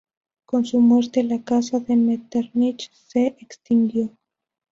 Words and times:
Con 0.47 0.65
su 0.65 0.79
muerte, 0.79 1.21
la 1.23 1.43
Casa 1.43 1.79
de 1.79 1.95
Metternich 1.95 2.89
se 2.91 3.35
extinguió. 3.39 4.09